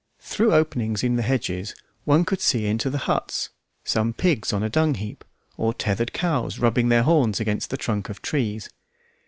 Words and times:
Through 0.19 0.55
openings 0.55 1.03
in 1.03 1.15
the 1.15 1.21
hedges 1.21 1.75
one 2.05 2.25
could 2.25 2.41
see 2.41 2.65
into 2.65 2.89
the 2.89 2.97
huts, 3.05 3.49
some 3.83 4.13
pigs 4.13 4.51
on 4.51 4.63
a 4.63 4.67
dung 4.67 4.95
heap, 4.95 5.23
or 5.57 5.75
tethered 5.75 6.11
cows 6.11 6.57
rubbing 6.57 6.89
their 6.89 7.03
horns 7.03 7.39
against 7.39 7.69
the 7.69 7.77
trunk 7.77 8.09
of 8.09 8.19
trees. 8.19 8.67